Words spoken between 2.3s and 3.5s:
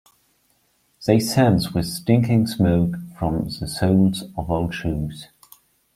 smoke from